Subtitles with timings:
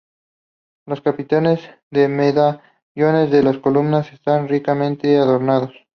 [0.87, 1.59] Los capiteles
[1.91, 5.75] y medallones de las columnas están ricamente adornados.